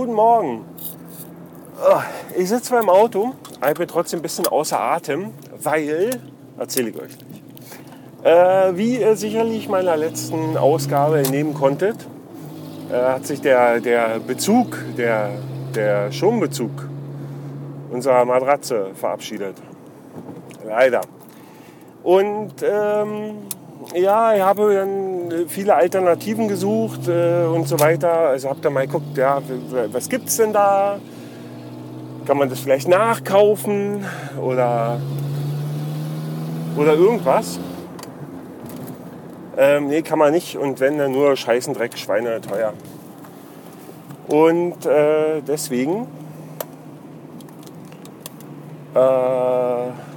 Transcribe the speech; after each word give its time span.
guten 0.00 0.14
Morgen. 0.14 0.64
Ah, 1.78 2.04
ich 2.34 2.48
sitze 2.48 2.72
beim 2.72 2.88
Auto, 2.88 3.34
ich 3.68 3.74
bin 3.74 3.86
trotzdem 3.86 4.20
ein 4.20 4.22
bisschen 4.22 4.46
außer 4.46 4.80
Atem, 4.80 5.34
weil, 5.62 6.18
erzähle 6.58 6.88
ich 6.88 6.96
euch 6.96 7.18
nicht. 7.18 7.42
Äh, 8.24 8.78
wie 8.78 8.98
ihr 8.98 9.14
sicherlich 9.16 9.68
meiner 9.68 9.98
letzten 9.98 10.56
Ausgabe 10.56 11.18
entnehmen 11.18 11.52
konntet, 11.52 11.96
äh, 12.90 12.94
hat 12.94 13.26
sich 13.26 13.42
der, 13.42 13.80
der 13.80 14.20
Bezug, 14.20 14.78
der, 14.96 15.32
der 15.74 16.10
Schonbezug 16.10 16.88
unserer 17.90 18.24
Matratze 18.24 18.92
verabschiedet. 18.94 19.56
Leider. 20.66 21.02
Und 22.02 22.54
ähm, 22.62 23.34
ja, 23.94 24.34
ich 24.34 24.42
habe 24.42 24.74
dann 24.74 25.48
viele 25.48 25.74
Alternativen 25.74 26.48
gesucht 26.48 27.08
äh, 27.08 27.44
und 27.44 27.66
so 27.66 27.78
weiter. 27.80 28.10
Also 28.10 28.48
habe 28.48 28.60
dann 28.60 28.72
mal 28.72 28.86
geguckt, 28.86 29.16
ja, 29.16 29.40
was 29.92 30.08
gibt 30.08 30.28
es 30.28 30.36
denn 30.36 30.52
da? 30.52 30.98
Kann 32.26 32.36
man 32.36 32.48
das 32.48 32.60
vielleicht 32.60 32.88
nachkaufen 32.88 34.04
oder, 34.40 35.00
oder 36.76 36.94
irgendwas? 36.94 37.58
Ähm, 39.56 39.88
nee, 39.88 40.02
kann 40.02 40.18
man 40.18 40.32
nicht. 40.32 40.56
Und 40.56 40.80
wenn, 40.80 40.98
dann 40.98 41.12
nur 41.12 41.36
scheißen 41.36 41.74
Dreck, 41.74 41.98
Schweine 41.98 42.40
teuer. 42.40 42.72
Und 44.28 44.86
äh, 44.86 45.40
deswegen 45.46 46.06
äh, 48.94 50.09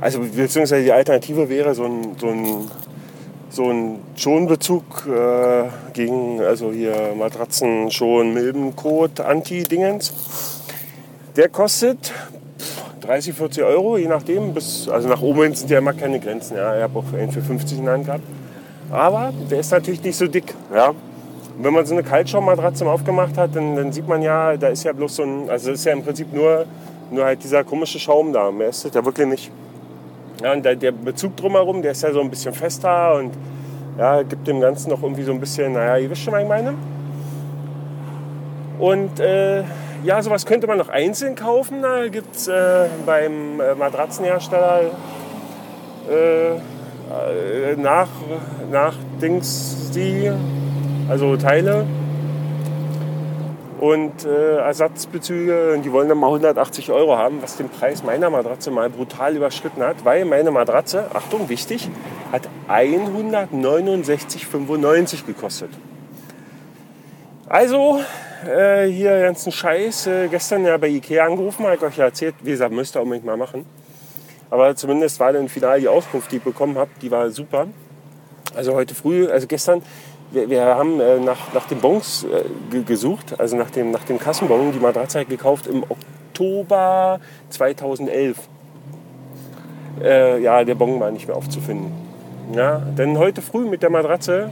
also 0.00 0.20
beziehungsweise 0.20 0.82
die 0.82 0.92
Alternative 0.92 1.48
wäre 1.48 1.74
so 1.74 1.84
ein, 1.84 2.16
so 2.18 2.28
ein, 2.28 2.70
so 3.50 3.70
ein 3.70 3.98
Schonbezug 4.16 5.06
äh, 5.06 5.64
gegen, 5.94 6.40
also 6.40 6.72
hier 6.72 7.14
Matratzen, 7.18 7.90
Schon, 7.90 8.34
Milbenkot, 8.34 9.20
Anti-Dingens. 9.20 10.12
Der 11.36 11.48
kostet 11.48 12.12
30, 13.00 13.34
40 13.34 13.64
Euro, 13.64 13.96
je 13.96 14.08
nachdem. 14.08 14.52
Bis, 14.52 14.88
also 14.88 15.08
nach 15.08 15.22
oben 15.22 15.54
sind 15.54 15.70
ja 15.70 15.78
immer 15.78 15.92
keine 15.92 16.20
Grenzen. 16.20 16.56
Ja. 16.56 16.76
Ich 16.76 16.82
habe 16.82 16.98
auch 16.98 17.12
einen 17.12 17.30
für 17.30 17.42
50 17.42 17.78
in 17.78 17.84
der 17.84 17.94
Hand 17.94 18.06
gehabt. 18.06 18.24
Aber 18.90 19.32
der 19.50 19.60
ist 19.60 19.70
natürlich 19.70 20.02
nicht 20.02 20.16
so 20.16 20.26
dick. 20.26 20.54
Ja. 20.74 20.94
Wenn 21.58 21.72
man 21.72 21.86
so 21.86 21.94
eine 21.94 22.02
Kaltschaummatratze 22.02 22.86
aufgemacht 22.86 23.36
hat, 23.38 23.56
dann, 23.56 23.76
dann, 23.76 23.92
sieht 23.92 24.06
man 24.06 24.20
ja, 24.22 24.56
da 24.56 24.68
ist 24.68 24.84
ja 24.84 24.92
bloß 24.92 25.16
so 25.16 25.22
ein, 25.22 25.48
also 25.48 25.70
ist 25.72 25.84
ja 25.84 25.92
im 25.92 26.02
Prinzip 26.02 26.32
nur, 26.32 26.66
nur 27.10 27.24
halt 27.24 27.42
dieser 27.42 27.64
komische 27.64 27.98
Schaum 27.98 28.32
da. 28.32 28.50
Mehr 28.50 28.68
ist 28.68 28.84
das 28.84 28.94
ja 28.94 29.04
wirklich 29.04 29.26
nicht. 29.26 29.50
Ja, 30.42 30.52
und 30.52 30.64
der, 30.64 30.92
Bezug 30.92 31.36
drumherum, 31.36 31.82
der 31.82 31.92
ist 31.92 32.02
ja 32.02 32.12
so 32.12 32.20
ein 32.20 32.28
bisschen 32.28 32.52
fester 32.52 33.14
und 33.14 33.32
ja, 33.98 34.22
gibt 34.22 34.46
dem 34.46 34.60
Ganzen 34.60 34.90
noch 34.90 35.02
irgendwie 35.02 35.22
so 35.22 35.32
ein 35.32 35.40
bisschen, 35.40 35.72
naja, 35.72 35.96
ihr 35.96 36.10
wisst 36.10 36.22
schon, 36.22 36.34
was 36.34 36.42
ich 36.42 36.48
meine. 36.48 36.74
Und 38.78 39.18
äh, 39.20 39.62
ja, 40.04 40.22
sowas 40.22 40.44
könnte 40.44 40.66
man 40.66 40.76
noch 40.76 40.90
einzeln 40.90 41.34
kaufen. 41.34 41.80
Da 41.80 42.06
gibt 42.08 42.36
es 42.36 42.48
äh, 42.48 42.88
beim 43.06 43.60
äh, 43.60 43.74
Matratzenhersteller 43.74 44.80
äh, 46.10 46.56
äh, 46.56 47.76
nach, 47.76 48.08
nach 48.70 48.94
Dings 49.20 49.90
die, 49.94 50.30
also 51.08 51.36
Teile 51.36 51.86
und 53.80 54.24
äh, 54.24 54.58
Ersatzbezüge. 54.58 55.74
Und 55.74 55.82
die 55.82 55.92
wollen 55.92 56.08
dann 56.08 56.18
mal 56.18 56.28
180 56.28 56.90
Euro 56.90 57.16
haben, 57.16 57.42
was 57.42 57.56
den 57.56 57.68
Preis 57.68 58.02
meiner 58.02 58.30
Matratze 58.30 58.70
mal 58.70 58.88
brutal 58.90 59.36
überschritten 59.36 59.82
hat, 59.82 60.04
weil 60.04 60.24
meine 60.24 60.50
Matratze, 60.50 61.06
Achtung, 61.14 61.48
wichtig, 61.48 61.88
hat 62.32 62.48
169,95 62.68 65.26
gekostet. 65.26 65.70
Also, 67.48 68.00
äh, 68.44 68.86
hier 68.86 69.20
ganzen 69.20 69.52
Scheiß. 69.52 70.06
Äh, 70.06 70.28
gestern 70.28 70.64
ja 70.64 70.76
bei 70.76 70.88
Ikea 70.88 71.24
angerufen, 71.24 71.64
habe 71.64 71.76
ich 71.76 71.82
euch 71.82 71.96
ja 71.96 72.06
erzählt, 72.06 72.34
wie 72.42 72.50
gesagt, 72.50 72.72
müsst 72.72 72.96
ihr 72.96 73.02
unbedingt 73.02 73.24
mal 73.24 73.36
machen. 73.36 73.64
Aber 74.50 74.74
zumindest 74.76 75.20
war 75.20 75.32
dann 75.32 75.48
final 75.48 75.80
die 75.80 75.88
Auskunft, 75.88 76.30
die 76.32 76.36
ich 76.36 76.42
bekommen 76.42 76.78
habe, 76.78 76.90
die 77.02 77.10
war 77.10 77.30
super. 77.30 77.66
Also 78.54 78.74
heute 78.74 78.94
früh, 78.94 79.28
also 79.28 79.46
gestern, 79.46 79.82
wir, 80.36 80.50
wir 80.50 80.64
haben 80.64 81.00
äh, 81.00 81.18
nach, 81.18 81.52
nach 81.54 81.66
den 81.66 81.80
Bons 81.80 82.24
äh, 82.24 82.80
gesucht, 82.82 83.38
also 83.40 83.56
nach 83.56 83.70
dem, 83.70 83.90
nach 83.90 84.04
dem 84.04 84.18
Kassenbon, 84.18 84.72
die 84.72 84.78
Matratze 84.78 85.24
gekauft 85.24 85.66
im 85.66 85.82
Oktober 85.82 87.18
2011. 87.48 88.36
Äh, 90.02 90.42
ja, 90.42 90.62
der 90.62 90.74
Bon 90.74 91.00
war 91.00 91.10
nicht 91.10 91.26
mehr 91.26 91.36
aufzufinden. 91.36 91.90
Ja, 92.54 92.78
denn 92.78 93.18
heute 93.18 93.40
früh 93.42 93.64
mit 93.64 93.82
der 93.82 93.90
Matratze 93.90 94.50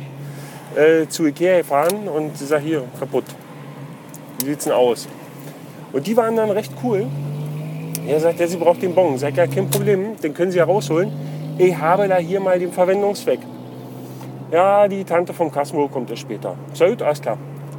äh, 0.74 1.06
zu 1.06 1.26
Ikea 1.26 1.58
gefahren 1.58 2.08
und 2.08 2.36
sie 2.36 2.46
sagt, 2.46 2.64
hier, 2.64 2.82
kaputt. 2.98 3.24
Wie 4.40 4.46
sieht's 4.46 4.64
denn 4.64 4.72
aus? 4.72 5.06
Und 5.92 6.06
die 6.06 6.16
waren 6.16 6.34
dann 6.34 6.50
recht 6.50 6.72
cool. 6.82 7.06
Er 8.06 8.20
sagt, 8.20 8.40
ja, 8.40 8.46
sie 8.46 8.56
braucht 8.56 8.82
den 8.82 8.94
Bon. 8.94 9.16
Sagt, 9.18 9.36
ja, 9.36 9.46
kein 9.46 9.70
Problem, 9.70 10.16
den 10.20 10.34
können 10.34 10.50
Sie 10.50 10.58
ja 10.58 10.64
rausholen. 10.64 11.12
Ich 11.56 11.76
habe 11.76 12.08
da 12.08 12.16
hier 12.16 12.40
mal 12.40 12.58
den 12.58 12.72
Verwendungszweck. 12.72 13.40
Ja, 14.54 14.86
die 14.86 15.02
Tante 15.02 15.32
vom 15.32 15.50
Kassenbuch 15.50 15.90
kommt 15.90 16.10
ja 16.10 16.14
später. 16.14 16.54
Sehr 16.74 16.90
gut, 16.90 17.02
alles 17.02 17.20
klar. 17.20 17.36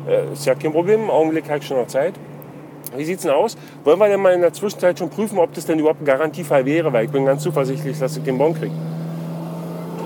Äh, 0.10 0.34
ist 0.34 0.46
ja 0.46 0.56
kein 0.56 0.74
Problem, 0.74 1.04
im 1.04 1.10
Augenblick 1.10 1.48
habe 1.48 1.60
ich 1.60 1.66
schon 1.66 1.78
noch 1.78 1.88
Zeit. 1.88 2.16
Wie 2.98 3.06
sieht 3.06 3.16
es 3.16 3.22
denn 3.22 3.32
aus? 3.32 3.56
Wollen 3.86 3.98
wir 3.98 4.10
denn 4.10 4.20
mal 4.20 4.34
in 4.34 4.42
der 4.42 4.52
Zwischenzeit 4.52 5.00
schon 5.00 5.10
prüfen, 5.10 5.40
ob 5.40 5.54
das 5.54 5.66
denn 5.66 5.80
überhaupt 5.80 6.02
ein 6.02 6.06
Garantiefall 6.06 6.66
wäre? 6.66 6.92
Weil 6.92 7.06
ich 7.06 7.12
bin 7.12 7.26
ganz 7.26 7.44
zuversichtlich, 7.44 7.98
dass 7.98 8.18
ich 8.18 8.24
den 8.24 8.38
Bon 8.38 8.54
kriege. 8.54 8.76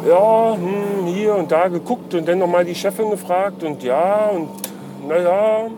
Ja, 0.07 0.53
hm, 0.53 1.07
hier 1.07 1.33
und 1.33 1.51
da 1.51 1.69
geguckt 1.69 2.13
und 2.13 2.27
dann 2.27 2.37
nochmal 2.37 2.65
die 2.65 2.75
Chefin 2.75 3.09
gefragt 3.09 3.63
und 3.63 3.81
ja 3.81 4.27
und 4.27 4.49
naja. 5.07 5.69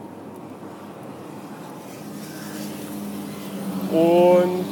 Und 3.94 4.66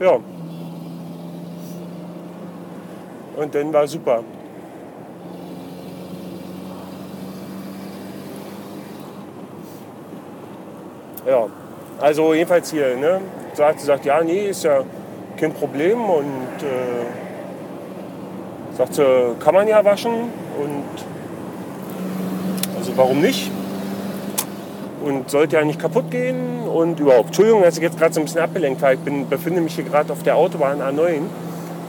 ja, 0.00 0.18
Und 3.40 3.54
dann 3.54 3.72
war 3.72 3.86
super. 3.86 4.22
Ja, 11.26 11.46
also 12.00 12.34
jedenfalls 12.34 12.70
hier, 12.70 12.96
ne? 12.96 13.22
Sie 13.54 13.62
gesagt, 13.74 14.04
ja, 14.04 14.22
nee, 14.22 14.50
ist 14.50 14.64
ja 14.64 14.82
kein 15.38 15.54
Problem 15.54 16.04
und 16.04 16.26
äh, 16.60 17.06
sagt 18.76 18.94
sie, 18.94 19.04
kann 19.42 19.54
man 19.54 19.66
ja 19.66 19.82
waschen 19.82 20.12
und 20.12 20.84
also 22.76 22.92
warum 22.96 23.22
nicht? 23.22 23.50
Und 25.02 25.30
sollte 25.30 25.56
ja 25.56 25.64
nicht 25.64 25.80
kaputt 25.80 26.10
gehen 26.10 26.68
und 26.68 27.00
überhaupt. 27.00 27.28
Entschuldigung, 27.28 27.62
dass 27.62 27.78
ich 27.78 27.82
jetzt 27.82 27.98
gerade 27.98 28.12
so 28.12 28.20
ein 28.20 28.24
bisschen 28.24 28.42
abgelenkt 28.42 28.82
war. 28.82 28.92
Ich 28.92 29.00
bin, 29.00 29.30
befinde 29.30 29.62
mich 29.62 29.76
hier 29.76 29.84
gerade 29.84 30.12
auf 30.12 30.22
der 30.22 30.36
Autobahn 30.36 30.82
A9 30.82 31.22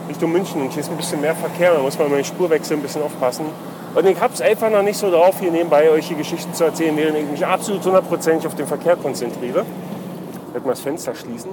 Richtung 0.08 0.32
München 0.32 0.60
und 0.60 0.72
hier 0.72 0.80
ist 0.80 0.90
ein 0.90 0.96
bisschen 0.96 1.20
mehr 1.20 1.34
Verkehr, 1.34 1.74
da 1.74 1.80
muss 1.80 1.98
man 1.98 2.10
mal 2.10 2.16
den 2.16 2.24
Spurwechsel 2.24 2.76
ein 2.76 2.82
bisschen 2.82 3.02
aufpassen. 3.02 3.46
Und 3.94 4.06
ich 4.06 4.18
habe 4.20 4.32
es 4.32 4.40
einfach 4.40 4.70
noch 4.70 4.82
nicht 4.82 4.96
so 4.96 5.10
drauf, 5.10 5.38
hier 5.40 5.50
nebenbei 5.50 5.90
euch 5.90 6.08
die 6.08 6.14
Geschichten 6.14 6.54
zu 6.54 6.64
erzählen, 6.64 6.96
während 6.96 7.18
ich 7.18 7.26
mich 7.30 7.46
absolut 7.46 7.84
hundertprozentig 7.84 8.46
auf 8.46 8.54
den 8.54 8.66
Verkehr 8.66 8.96
konzentriere. 8.96 9.64
Ich 10.48 10.54
werde 10.54 10.66
mal 10.66 10.72
das 10.72 10.80
Fenster 10.80 11.14
schließen. 11.14 11.50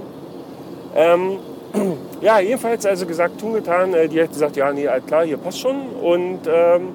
Ähm, 0.95 1.37
ja, 2.21 2.39
jedenfalls 2.39 2.85
also 2.85 3.05
gesagt, 3.05 3.39
tun 3.39 3.53
getan. 3.53 3.93
Äh, 3.93 4.07
die 4.07 4.21
hat 4.21 4.29
gesagt, 4.29 4.55
ja, 4.55 4.71
nee, 4.71 4.87
klar, 5.05 5.25
hier 5.25 5.37
passt 5.37 5.59
schon. 5.59 5.75
Und 6.01 6.39
ähm, 6.47 6.89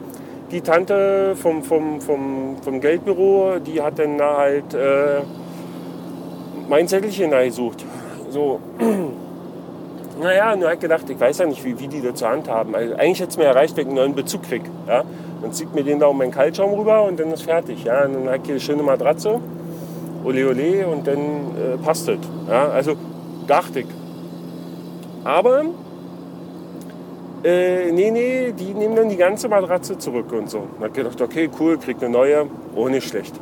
die 0.50 0.60
Tante 0.60 1.36
vom, 1.36 1.62
vom, 1.62 2.00
vom, 2.00 2.56
vom 2.62 2.80
Geldbüro, 2.80 3.58
die 3.58 3.80
hat 3.82 3.98
dann 3.98 4.18
da 4.18 4.38
halt 4.38 4.74
äh, 4.74 5.20
mein 6.68 6.88
Zettelchen 6.88 7.30
da 7.30 7.44
gesucht. 7.44 7.84
So, 8.30 8.60
naja, 10.20 10.54
nur 10.56 10.72
ich 10.72 10.80
gedacht, 10.80 11.08
ich 11.08 11.18
weiß 11.18 11.38
ja 11.38 11.46
nicht, 11.46 11.64
wie, 11.64 11.78
wie 11.78 11.88
die 11.88 12.00
das 12.00 12.14
zur 12.16 12.28
Hand 12.28 12.48
haben. 12.48 12.74
Also 12.74 12.94
eigentlich 12.94 13.20
hätte 13.20 13.30
es 13.30 13.36
mir 13.36 13.44
erreicht, 13.44 13.76
wenn 13.76 13.82
ich 13.82 13.88
einen 13.88 13.96
neuen 13.96 14.14
Bezug 14.14 14.42
kriege. 14.44 14.68
Ja? 14.86 15.02
Dann 15.42 15.52
zieht 15.52 15.74
mir 15.74 15.82
den 15.82 15.98
da 15.98 16.06
um 16.06 16.18
meinen 16.18 16.30
Kaltschaum 16.30 16.72
rüber 16.74 17.02
und 17.04 17.18
dann 17.18 17.30
ist 17.32 17.42
fertig. 17.42 17.84
Ja? 17.84 18.04
Und 18.04 18.14
dann 18.14 18.26
habe 18.26 18.36
ich 18.36 18.44
hier 18.44 18.54
eine 18.54 18.60
schöne 18.60 18.82
Matratze, 18.82 19.40
ole 20.24 20.48
ole, 20.48 20.86
und 20.86 21.06
dann 21.06 21.18
äh, 21.18 21.76
passt 21.82 22.08
es. 22.08 22.18
Ja? 22.48 22.68
Also 22.68 22.94
dachte 23.46 23.80
ich. 23.80 23.86
Aber, 25.24 25.64
äh, 27.42 27.90
nee, 27.92 28.10
nee, 28.10 28.52
die 28.52 28.74
nehmen 28.74 28.94
dann 28.94 29.08
die 29.08 29.16
ganze 29.16 29.48
Matratze 29.48 29.98
zurück 29.98 30.32
und 30.32 30.50
so. 30.50 30.58
Dann 30.58 30.76
habe 30.76 30.88
ich 30.88 30.94
gedacht, 30.94 31.20
okay, 31.20 31.50
cool, 31.58 31.78
krieg 31.78 31.96
eine 32.00 32.10
neue, 32.10 32.46
oh, 32.74 32.88
nicht 32.88 33.08
schlecht. 33.08 33.34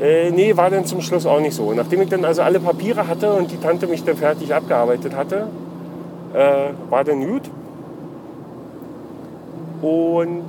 Äh, 0.00 0.30
nee, 0.30 0.56
war 0.56 0.70
dann 0.70 0.86
zum 0.86 1.02
Schluss 1.02 1.26
auch 1.26 1.40
nicht 1.40 1.54
so. 1.54 1.72
Nachdem 1.74 2.00
ich 2.00 2.08
dann 2.08 2.24
also 2.24 2.42
alle 2.42 2.58
Papiere 2.58 3.06
hatte 3.06 3.32
und 3.34 3.50
die 3.50 3.58
Tante 3.58 3.86
mich 3.86 4.02
dann 4.02 4.16
fertig 4.16 4.54
abgearbeitet 4.54 5.14
hatte, 5.14 5.48
äh, 6.32 6.70
war 6.88 7.04
dann 7.04 7.26
gut. 7.26 7.42
Und 9.82 10.44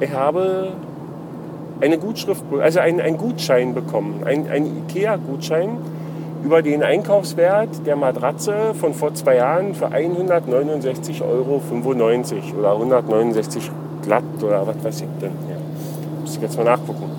ich 0.00 0.12
habe 0.12 0.72
eine 1.80 1.98
Gutschrift, 1.98 2.44
also 2.60 2.80
einen, 2.80 3.00
einen 3.00 3.18
Gutschein 3.18 3.74
bekommen, 3.74 4.22
einen, 4.24 4.84
IKEA-Gutschein 4.88 5.78
über 6.44 6.62
den 6.62 6.84
Einkaufswert 6.84 7.86
der 7.86 7.96
Matratze 7.96 8.74
von 8.74 8.94
vor 8.94 9.14
zwei 9.14 9.36
Jahren 9.36 9.74
für 9.74 9.88
169,95 9.88 11.22
Euro 11.22 11.60
oder 12.58 12.72
169 12.72 13.70
glatt 14.02 14.22
oder 14.42 14.66
was 14.66 14.82
weiß 14.82 15.00
ich 15.00 15.08
denn. 15.20 15.32
Ja. 15.50 15.57
Muss 16.28 16.36
ich 16.36 16.42
jetzt 16.42 16.58
mal 16.58 16.64
nachgucken. 16.64 17.10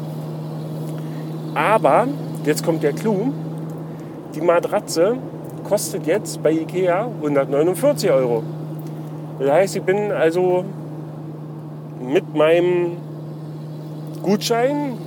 Aber, 1.56 2.08
jetzt 2.46 2.64
kommt 2.64 2.84
der 2.84 2.94
Clou, 2.94 3.34
die 4.36 4.42
Matratze 4.42 5.18
kostet 5.68 6.06
jetzt 6.06 6.44
bei 6.44 6.52
Ikea 6.52 7.08
149 7.20 8.12
Euro. 8.12 8.44
Das 9.40 9.50
heißt, 9.50 9.78
ich 9.78 9.82
bin 9.82 10.12
also 10.12 10.64
mit 12.00 12.36
meinem 12.36 12.98
Gutschein 14.22 15.00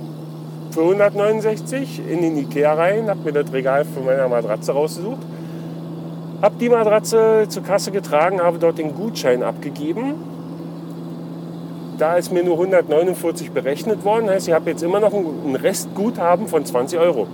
für 0.71 0.81
169 0.81 2.01
in 2.05 2.21
den 2.23 2.37
Ikea 2.39 2.73
rein, 2.73 3.09
habe 3.09 3.21
mir 3.23 3.31
das 3.31 3.53
Regal 3.53 3.85
von 3.85 4.03
meiner 4.03 4.27
Matratze 4.27 4.73
rausgesucht, 4.73 5.21
habe 6.41 6.55
die 6.59 6.67
Matratze 6.67 7.45
zur 7.47 7.63
Kasse 7.63 7.91
getragen, 7.91 8.41
habe 8.41 8.59
dort 8.59 8.79
den 8.79 8.93
Gutschein 8.95 9.43
abgegeben. 9.43 10.32
Da 11.97 12.15
ist 12.15 12.31
mir 12.31 12.43
nur 12.43 12.53
149 12.53 13.51
berechnet 13.51 14.03
worden, 14.03 14.29
heißt, 14.29 14.47
ich 14.47 14.53
habe 14.53 14.69
jetzt 14.69 14.81
immer 14.83 14.99
noch 14.99 15.13
ein 15.13 15.55
Restguthaben 15.55 16.47
von 16.47 16.65
20 16.65 16.99
Euro. 16.99 17.27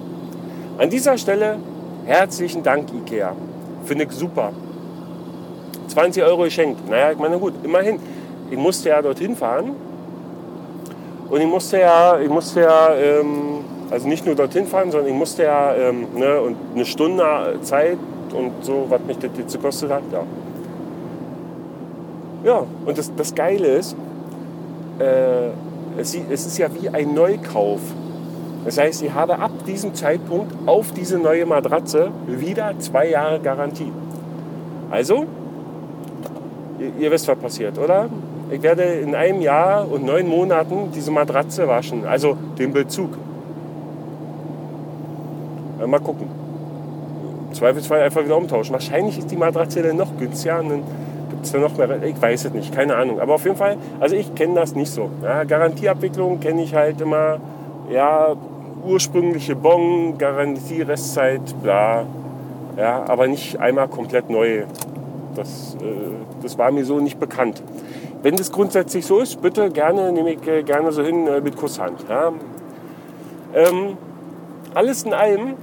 An 0.78 0.90
dieser 0.90 1.18
Stelle 1.18 1.58
herzlichen 2.06 2.64
Dank 2.64 2.90
Ikea. 2.94 3.34
Finde 3.86 4.06
ich 4.06 4.12
super. 4.12 4.52
20 5.88 6.24
Euro 6.24 6.44
geschenkt. 6.44 6.90
Naja, 6.90 7.12
ich 7.12 7.18
meine, 7.18 7.38
gut, 7.38 7.54
immerhin. 7.64 8.00
Ich 8.52 8.58
musste 8.58 8.90
ja 8.90 9.02
dorthin 9.02 9.36
fahren. 9.36 9.76
Und 11.30 11.42
ich 11.42 11.48
musste 11.48 11.80
ja, 11.80 12.20
ich 12.20 12.30
musste 12.30 12.62
ja 12.62 12.94
ähm, 12.96 13.64
also 13.92 14.08
nicht 14.08 14.26
nur 14.26 14.36
dorthin 14.36 14.66
fahren, 14.66 14.92
sondern 14.92 15.10
ich 15.10 15.16
musste 15.18 15.44
ja 15.44 15.74
ähm, 15.76 16.08
ne, 16.16 16.42
und 16.42 16.56
eine 16.76 16.86
Stunde 16.86 17.24
Zeit 17.62 17.98
und 18.34 18.52
so, 18.62 18.86
was 18.90 19.02
mich 19.08 19.18
das 19.18 19.32
jetzt 19.38 19.54
gekostet 19.54 19.92
hat. 19.92 20.04
Ja, 20.12 20.24
ja 22.44 22.66
und 22.86 22.98
das, 22.98 23.14
das 23.16 23.34
Geile 23.34 23.68
ist, 23.68 23.96
äh, 25.00 25.50
es, 26.00 26.16
es 26.16 26.46
ist 26.46 26.58
ja 26.58 26.68
wie 26.80 26.90
ein 26.90 27.14
Neukauf. 27.14 27.80
Das 28.66 28.78
heißt, 28.78 29.02
ich 29.04 29.14
habe 29.14 29.40
ab 29.40 29.52
diesem 29.66 29.94
Zeitpunkt 29.96 30.54
auf 30.68 30.92
diese 30.92 31.18
neue 31.18 31.46
Matratze 31.46 32.12
wieder 32.28 32.74
zwei 32.80 33.10
Jahre 33.10 33.40
Garantie. 33.40 33.92
Also, 34.92 35.26
ihr, 36.80 36.92
ihr 37.00 37.12
wisst, 37.12 37.28
was 37.28 37.38
passiert, 37.38 37.78
oder? 37.78 38.10
Ich 38.52 38.62
werde 38.64 38.84
in 38.84 39.16
einem 39.16 39.42
Jahr 39.42 39.90
und 39.90 40.06
neun 40.06 40.28
Monaten 40.28 40.92
diese 40.94 41.12
Matratze 41.12 41.68
waschen, 41.68 42.06
also 42.06 42.36
den 42.58 42.74
Bezug. 42.74 43.12
Mal 45.86 46.00
gucken. 46.00 46.28
Im 47.50 47.54
Zweifelsfall 47.56 48.02
einfach 48.02 48.24
wieder 48.24 48.38
umtauschen. 48.38 48.74
Wahrscheinlich 48.74 49.18
ist 49.18 49.32
die 49.32 49.38
Matratze 49.38 49.82
dann 49.82 49.98
noch 49.98 50.18
günstiger 50.18 50.60
und 50.60 50.70
dann 50.70 50.84
gibt 51.40 51.46
es 51.46 51.52
dann 51.54 51.62
noch 51.62 51.78
mehr. 51.78 52.04
Ich 52.04 52.22
weiß 52.22 52.46
es 52.46 52.54
nicht, 52.54 52.76
keine 52.76 52.96
Ahnung. 52.96 53.22
Aber 53.22 53.36
auf 53.36 53.46
jeden 53.46 53.56
Fall, 53.56 53.78
also 54.02 54.14
ich 54.16 54.36
kenne 54.36 54.56
das 54.56 54.76
nicht 54.76 54.92
so. 54.92 55.10
Ja, 55.24 55.46
Garantieabwicklung 55.46 56.42
kenne 56.42 56.64
ich 56.64 56.76
halt 56.76 57.00
immer, 57.00 57.40
ja, 57.90 58.36
ursprüngliche 58.86 59.56
Bon, 59.56 60.18
Garantie, 60.18 60.82
Restzeit, 60.82 61.42
bla. 61.64 62.06
Ja, 62.78 63.06
aber 63.08 63.28
nicht 63.28 63.58
einmal 63.58 63.88
komplett 63.88 64.30
neu. 64.30 64.64
Das, 65.36 65.76
äh, 65.76 66.42
das 66.44 66.58
war 66.58 66.72
mir 66.72 66.84
so 66.84 67.00
nicht 67.00 67.20
bekannt. 67.20 67.64
Wenn 68.22 68.36
das 68.36 68.52
grundsätzlich 68.52 69.06
so 69.06 69.20
ist, 69.20 69.42
bitte 69.42 69.70
gerne, 69.70 70.12
nehme 70.12 70.34
ich 70.34 70.46
äh, 70.46 70.64
gerne 70.64 70.92
so 70.92 71.04
hin 71.04 71.26
äh, 71.28 71.40
mit 71.40 71.56
Kusshand. 71.56 72.04
Ja. 72.10 72.34
Ähm, 73.56 73.98
alles 74.74 75.04
in 75.04 75.14
allem, 75.14 75.54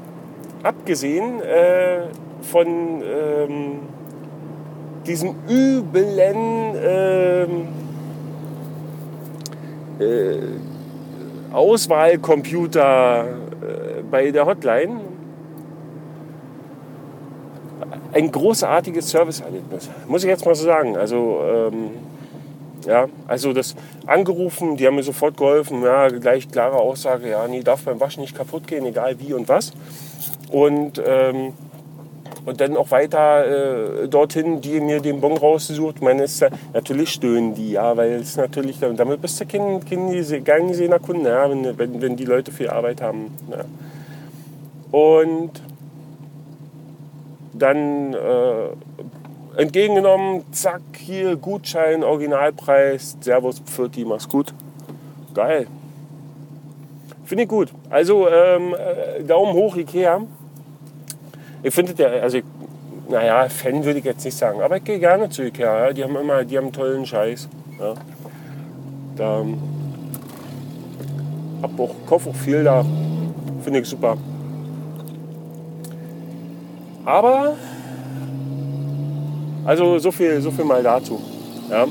abgesehen 0.62 1.42
äh, 1.42 2.06
von 2.40 2.66
ähm, 3.02 3.80
diesem 5.06 5.34
üblen 5.48 6.74
ähm, 6.82 7.68
äh, 9.98 10.38
Auswahlcomputer 11.52 13.24
äh, 13.24 14.02
bei 14.10 14.30
der 14.30 14.46
Hotline, 14.46 15.00
ein 18.12 18.30
großartiges 18.30 19.10
Serviceerlebnis, 19.10 19.90
muss 20.06 20.24
ich 20.24 20.28
jetzt 20.28 20.44
mal 20.44 20.54
so 20.54 20.64
sagen. 20.64 20.96
Also 20.96 21.40
ähm, 21.44 21.90
ja, 22.86 23.06
also 23.26 23.52
das 23.52 23.74
angerufen, 24.06 24.76
die 24.76 24.86
haben 24.86 24.94
mir 24.94 25.02
sofort 25.02 25.36
geholfen, 25.36 25.82
ja, 25.82 26.08
gleich 26.08 26.48
klare 26.48 26.76
Aussage, 26.76 27.30
ja, 27.30 27.46
nee, 27.48 27.62
darf 27.62 27.82
beim 27.82 28.00
Waschen 28.00 28.20
nicht 28.20 28.36
kaputt 28.36 28.66
gehen, 28.66 28.86
egal 28.86 29.16
wie 29.18 29.34
und 29.34 29.48
was. 29.48 29.72
Und, 30.50 31.02
ähm, 31.04 31.54
und 32.46 32.60
dann 32.60 32.76
auch 32.76 32.90
weiter 32.90 34.04
äh, 34.04 34.08
dorthin, 34.08 34.60
die 34.60 34.80
mir 34.80 35.00
den 35.00 35.20
Bon 35.20 35.36
rausgesucht. 35.36 36.00
Meine, 36.00 36.22
ist, 36.22 36.44
natürlich 36.72 37.10
stöhnen 37.10 37.54
die, 37.54 37.72
ja, 37.72 37.96
weil 37.96 38.12
es 38.12 38.36
natürlich, 38.36 38.78
damit 38.80 39.20
bist 39.20 39.40
du 39.40 39.46
kein, 39.46 39.84
kein 39.84 40.10
gern 40.44 41.02
Kunde, 41.02 41.30
ja, 41.30 41.50
wenn, 41.50 41.76
wenn, 41.76 42.00
wenn 42.00 42.16
die 42.16 42.24
Leute 42.24 42.52
viel 42.52 42.70
Arbeit 42.70 43.02
haben. 43.02 43.36
Ja. 43.50 43.64
Und 44.98 45.50
dann 47.52 48.14
äh, 48.14 49.60
entgegengenommen, 49.60 50.44
zack, 50.52 50.82
hier 50.96 51.36
Gutschein, 51.36 52.04
Originalpreis, 52.04 53.16
Servus, 53.20 53.60
Pfirti, 53.60 54.04
mach's 54.04 54.28
gut. 54.28 54.54
Geil. 55.34 55.66
Finde 57.24 57.42
ich 57.44 57.48
gut. 57.48 57.72
Also 57.90 58.28
ähm, 58.28 58.74
äh, 58.74 59.24
Daumen 59.24 59.52
hoch, 59.54 59.76
Ikea. 59.76 60.22
Ich 61.66 61.74
finde 61.74 62.00
ja, 62.00 62.06
also 62.22 62.38
ich, 62.38 62.44
naja, 63.08 63.48
Fan 63.48 63.84
würde 63.84 63.98
ich 63.98 64.04
jetzt 64.04 64.24
nicht 64.24 64.38
sagen, 64.38 64.62
aber 64.62 64.76
ich 64.76 64.84
gehe 64.84 65.00
gerne 65.00 65.28
zu 65.28 65.42
Ikea. 65.42 65.86
Ja. 65.86 65.92
Die 65.92 66.04
haben 66.04 66.14
immer, 66.14 66.44
die 66.44 66.56
haben 66.56 66.70
tollen 66.70 67.04
Scheiß. 67.04 67.48
Ja. 67.80 67.94
Da 69.16 69.44
hab 71.62 71.80
auch, 71.80 71.92
kauf 72.08 72.28
auch 72.28 72.36
viel 72.36 72.62
da. 72.62 72.84
Finde 73.64 73.80
ich 73.80 73.88
super. 73.88 74.16
Aber 77.04 77.56
also 79.64 79.98
so 79.98 80.12
viel, 80.12 80.40
so 80.40 80.52
viel 80.52 80.64
mal 80.64 80.84
dazu. 80.84 81.20
Ja. 81.68 81.84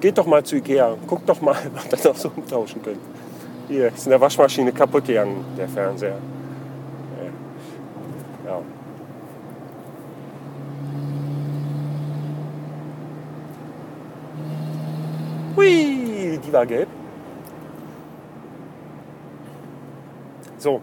Geht 0.00 0.16
doch 0.16 0.24
mal 0.24 0.42
zu 0.42 0.56
Ikea, 0.56 0.96
guckt 1.06 1.28
doch 1.28 1.42
mal, 1.42 1.54
was 1.90 2.02
ihr 2.02 2.12
noch 2.12 2.16
so 2.18 2.32
umtauschen 2.34 2.80
könnt. 2.82 3.00
Hier 3.68 3.88
ist 3.88 4.06
in 4.06 4.10
der 4.10 4.20
Waschmaschine 4.22 4.72
kaputt 4.72 5.04
gegangen, 5.04 5.44
der 5.58 5.68
Fernseher. 5.68 6.16
Ja. 8.44 8.62
Hui, 15.56 16.38
die 16.38 16.52
war 16.52 16.66
gelb. 16.66 16.88
So, 20.58 20.80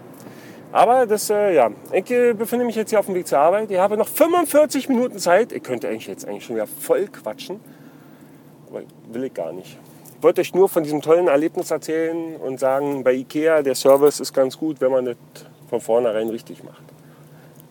aber 0.71 1.07
das, 1.07 1.29
äh, 1.29 1.55
ja, 1.55 1.71
ich 1.91 2.11
äh, 2.11 2.33
befinde 2.33 2.65
mich 2.65 2.75
jetzt 2.75 2.91
hier 2.91 2.99
auf 2.99 3.07
dem 3.07 3.15
Weg 3.15 3.27
zur 3.27 3.39
Arbeit. 3.39 3.71
Ich 3.71 3.79
habe 3.79 3.97
noch 3.97 4.07
45 4.07 4.87
Minuten 4.89 5.17
Zeit. 5.17 5.51
Ich 5.51 5.63
könnte 5.63 5.87
eigentlich 5.87 6.07
jetzt 6.07 6.27
eigentlich 6.27 6.45
schon 6.45 6.55
wieder 6.55 6.67
voll 6.67 7.07
quatschen. 7.07 7.59
Aber 8.69 8.81
will 9.11 9.23
ich 9.23 9.33
gar 9.33 9.51
nicht. 9.51 9.77
Ich 10.17 10.23
wollte 10.23 10.41
euch 10.41 10.53
nur 10.53 10.69
von 10.69 10.83
diesem 10.83 11.01
tollen 11.01 11.27
Erlebnis 11.27 11.71
erzählen 11.71 12.35
und 12.35 12.59
sagen, 12.59 13.03
bei 13.03 13.13
Ikea, 13.13 13.63
der 13.63 13.73
Service 13.73 14.19
ist 14.19 14.33
ganz 14.33 14.57
gut, 14.57 14.79
wenn 14.79 14.91
man 14.91 15.05
das 15.05 15.15
von 15.69 15.81
vornherein 15.81 16.29
richtig 16.29 16.63
macht. 16.63 16.83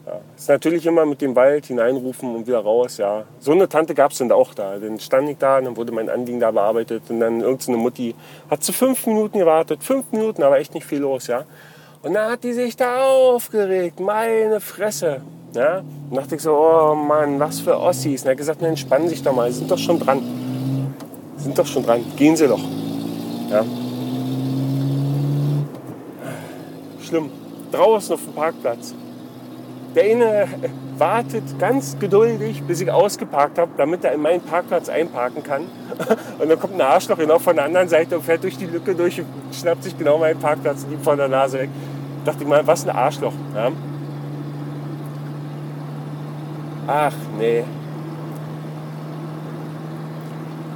Ja, 0.09 0.21
ist 0.35 0.49
natürlich 0.49 0.87
immer 0.87 1.05
mit 1.05 1.21
dem 1.21 1.37
Wald 1.37 1.67
hineinrufen 1.67 2.35
und 2.35 2.47
wieder 2.47 2.61
raus. 2.61 2.97
Ja. 2.97 3.25
So 3.41 3.53
eine 3.53 3.69
Tante 3.69 3.95
gab 3.95 4.13
es 4.13 4.19
dann 4.19 4.33
auch 4.33 4.55
da. 4.55 4.79
Dann 4.79 4.99
stand 4.99 5.29
ich 5.29 5.37
da 5.37 5.61
dann 5.61 5.77
wurde 5.77 5.93
mein 5.93 6.09
Anliegen 6.09 6.41
da 6.41 6.51
bearbeitet. 6.51 7.03
Und 7.11 7.21
dann 7.21 7.41
irgendeine 7.41 7.77
Mutti 7.77 8.15
hat 8.51 8.65
zu 8.65 8.73
fünf 8.73 9.07
Minuten 9.07 9.39
gewartet. 9.39 9.85
Fünf 9.85 10.11
Minuten, 10.11 10.43
aber 10.43 10.59
echt 10.59 10.73
nicht 10.73 10.87
viel 10.87 11.01
los. 11.01 11.27
Ja. 11.27 11.45
Und 12.03 12.15
dann 12.15 12.31
hat 12.31 12.43
die 12.43 12.55
sich 12.55 12.75
da 12.75 13.03
aufgeregt, 13.05 14.01
meine 14.01 14.61
Fresse. 14.61 15.21
Ja? 15.55 15.83
Und 16.09 16.17
dachte 16.17 16.37
ich 16.37 16.41
so, 16.41 16.57
oh 16.57 16.95
Mann, 16.95 17.39
was 17.39 17.61
für 17.61 17.79
Ossis. 17.79 18.23
Und 18.23 18.29
er 18.29 18.31
hat 18.31 18.39
gesagt, 18.39 18.61
na, 18.63 18.69
entspannen 18.69 19.11
sich 19.11 19.23
doch 19.23 19.35
mal, 19.35 19.53
Sie 19.53 19.59
sind 19.59 19.71
doch 19.71 19.77
schon 19.77 19.99
dran. 19.99 20.23
Sie 21.37 21.45
sind 21.45 21.59
doch 21.59 21.67
schon 21.67 21.85
dran, 21.85 22.03
gehen 22.17 22.35
Sie 22.35 22.49
doch. 22.49 22.65
Ja? 23.51 23.63
Schlimm. 27.03 27.31
Draußen 27.73 28.15
auf 28.15 28.25
dem 28.25 28.33
Parkplatz. 28.33 28.95
Der 29.99 30.13
eine 30.13 30.47
wartet 30.97 31.59
ganz 31.59 31.99
geduldig, 31.99 32.63
bis 32.63 32.81
ich 32.81 32.89
ausgeparkt 32.89 33.59
habe, 33.59 33.73
damit 33.77 34.05
er 34.05 34.13
in 34.13 34.23
meinen 34.23 34.41
Parkplatz 34.41 34.89
einparken 34.89 35.43
kann. 35.43 35.63
Und 36.39 36.49
dann 36.49 36.61
kommt 36.61 36.75
ein 36.75 36.81
Arschloch 36.81 37.19
genau 37.19 37.41
von 37.41 37.57
der 37.57 37.65
anderen 37.65 37.89
Seite 37.89 38.17
und 38.17 38.25
fährt 38.25 38.45
durch 38.45 38.57
die 38.57 38.67
Lücke 38.67 38.95
durch 38.95 39.19
und 39.19 39.27
schnappt 39.53 39.83
sich 39.83 39.99
genau 39.99 40.19
meinen 40.19 40.39
Parkplatz 40.39 40.87
und 40.89 41.03
von 41.03 41.19
der 41.19 41.27
Nase 41.27 41.59
weg. 41.59 41.71
Da 42.25 42.31
dachte 42.31 42.45
ich 42.45 42.49
mal, 42.49 42.65
was 42.65 42.87
ein 42.87 42.95
Arschloch. 42.95 43.33
Ja? 43.57 43.73
Ach 46.87 47.15
nee. 47.37 47.65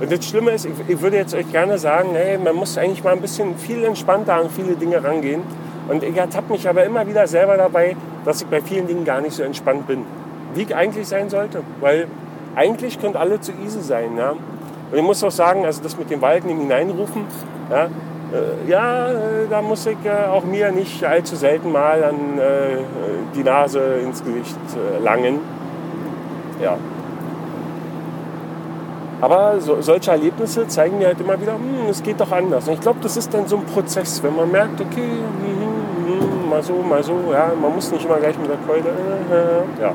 Und 0.00 0.10
das 0.10 0.24
Schlimme 0.26 0.50
ist, 0.50 0.64
ich, 0.64 0.72
ich 0.88 1.00
würde 1.00 1.18
jetzt 1.18 1.32
euch 1.32 1.48
gerne 1.52 1.78
sagen, 1.78 2.08
hey, 2.14 2.38
man 2.38 2.56
muss 2.56 2.76
eigentlich 2.76 3.04
mal 3.04 3.12
ein 3.12 3.20
bisschen 3.20 3.56
viel 3.56 3.84
entspannter 3.84 4.34
an 4.34 4.50
viele 4.50 4.74
Dinge 4.74 5.04
rangehen. 5.04 5.42
Und 5.88 6.02
ich 6.02 6.16
ertappe 6.16 6.52
mich 6.52 6.68
aber 6.68 6.84
immer 6.84 7.06
wieder 7.06 7.26
selber 7.26 7.56
dabei, 7.56 7.96
dass 8.24 8.42
ich 8.42 8.48
bei 8.48 8.60
vielen 8.60 8.86
Dingen 8.86 9.04
gar 9.04 9.20
nicht 9.20 9.34
so 9.34 9.42
entspannt 9.42 9.86
bin, 9.86 10.04
wie 10.54 10.62
ich 10.62 10.74
eigentlich 10.74 11.08
sein 11.08 11.28
sollte. 11.28 11.62
Weil 11.80 12.06
eigentlich 12.54 13.00
könnte 13.00 13.18
alle 13.18 13.40
zu 13.40 13.52
easy 13.64 13.82
sein. 13.82 14.16
Ja? 14.16 14.30
Und 14.30 14.98
ich 14.98 15.02
muss 15.02 15.22
auch 15.24 15.30
sagen, 15.30 15.64
also 15.64 15.82
das 15.82 15.96
mit 15.96 16.10
dem 16.10 16.20
Wald 16.20 16.44
in 16.44 16.58
hineinrufen, 16.58 17.24
ja, 17.70 17.88
äh, 18.32 18.70
ja, 18.70 19.10
äh, 19.10 19.16
da 19.50 19.60
muss 19.60 19.86
ich 19.86 19.96
äh, 20.04 20.28
auch 20.30 20.44
mir 20.44 20.72
nicht 20.72 21.04
allzu 21.04 21.36
selten 21.36 21.70
mal 21.70 22.02
an 22.02 22.38
äh, 22.38 22.78
die 23.34 23.42
Nase 23.42 23.80
ins 24.02 24.24
Gesicht 24.24 24.56
äh, 24.74 25.02
langen. 25.02 25.40
Ja. 26.62 26.76
Aber 29.20 29.60
so, 29.60 29.80
solche 29.80 30.10
Erlebnisse 30.10 30.66
zeigen 30.66 30.98
mir 30.98 31.08
halt 31.08 31.20
immer 31.20 31.40
wieder, 31.40 31.54
hm, 31.54 31.88
es 31.90 32.02
geht 32.02 32.20
doch 32.20 32.32
anders. 32.32 32.66
Und 32.68 32.74
ich 32.74 32.80
glaube, 32.80 32.98
das 33.02 33.16
ist 33.16 33.32
dann 33.32 33.46
so 33.46 33.56
ein 33.56 33.64
Prozess, 33.66 34.22
wenn 34.22 34.34
man 34.34 34.50
merkt, 34.50 34.80
okay, 34.80 35.00
hm, 35.00 35.66
hm 35.66 35.71
mal 36.52 36.62
so, 36.62 36.74
mal 36.74 37.02
so, 37.02 37.14
ja, 37.32 37.52
man 37.60 37.74
muss 37.74 37.90
nicht 37.90 38.04
immer 38.04 38.18
gleich 38.18 38.38
mit 38.38 38.50
der 38.50 38.58
Keule, 38.66 38.88
äh, 38.88 39.82
ja. 39.82 39.94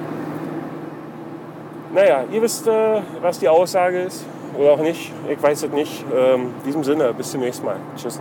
Naja, 1.94 2.24
ihr 2.32 2.42
wisst, 2.42 2.68
äh, 2.68 3.02
was 3.22 3.40
die 3.40 3.48
Aussage 3.48 4.02
ist 4.02 4.26
oder 4.58 4.72
auch 4.72 4.80
nicht. 4.80 5.12
Ich 5.30 5.42
weiß 5.42 5.64
es 5.64 5.72
nicht. 5.72 6.04
Ähm, 6.16 6.54
in 6.60 6.64
diesem 6.66 6.84
Sinne, 6.84 7.14
bis 7.14 7.32
zum 7.32 7.42
nächsten 7.42 7.66
Mal. 7.66 7.78
Tschüss. 7.96 8.20